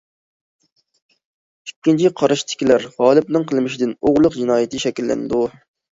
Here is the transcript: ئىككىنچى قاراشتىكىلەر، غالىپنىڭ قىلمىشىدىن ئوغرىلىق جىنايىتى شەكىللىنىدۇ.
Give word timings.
ئىككىنچى 1.69 2.11
قاراشتىكىلەر، 2.21 2.87
غالىپنىڭ 2.97 3.47
قىلمىشىدىن 3.53 3.93
ئوغرىلىق 3.95 4.39
جىنايىتى 4.41 4.83
شەكىللىنىدۇ. 4.87 5.43